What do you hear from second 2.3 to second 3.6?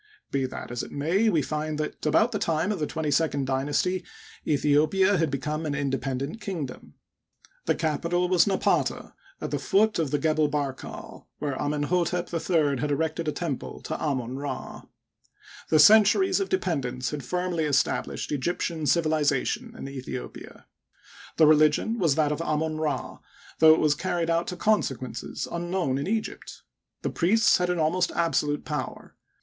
the time of the twenty second